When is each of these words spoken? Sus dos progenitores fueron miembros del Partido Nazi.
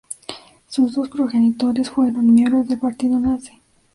Sus 0.67 0.95
dos 0.95 1.09
progenitores 1.09 1.91
fueron 1.91 2.33
miembros 2.33 2.67
del 2.67 2.79
Partido 2.79 3.19
Nazi. 3.19 3.61